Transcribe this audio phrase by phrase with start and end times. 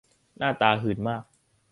[0.37, 1.23] หน้าตาหื่นมาก